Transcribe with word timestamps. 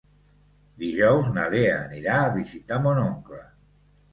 Dijous 0.83 1.29
na 1.35 1.45
Lea 1.55 1.75
anirà 1.81 2.17
a 2.23 2.33
visitar 2.39 2.81
mon 2.87 3.07
oncle. 3.07 3.43